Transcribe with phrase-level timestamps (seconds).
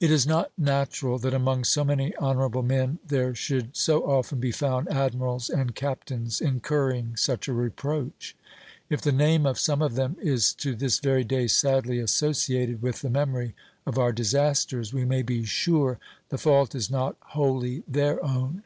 [0.00, 4.50] It is not natural that among so many honorable men there should so often be
[4.50, 8.34] found admirals and captains incurring such a reproach.
[8.90, 13.00] If the name of some of them is to this very day sadly associated with
[13.02, 13.54] the memory
[13.86, 16.00] of our disasters, we may be sure
[16.30, 18.64] the fault is not wholly their own.